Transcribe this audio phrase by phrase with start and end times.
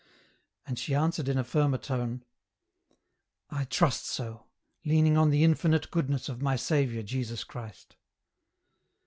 [0.65, 2.25] And she answered in a firmer tone,"
[3.51, 4.47] I trust so,
[4.83, 7.97] leaning on the infinite goodness of my Saviour Jesus Christ."